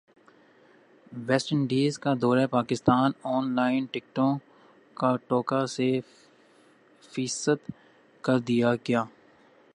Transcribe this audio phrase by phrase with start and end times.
[1.27, 4.31] waste Indies کا دورہ Pakistan online ٹکٹوں
[4.97, 5.89] کاکوٹہ سے
[7.03, 7.71] فیصد
[8.23, 9.03] کردیاگیا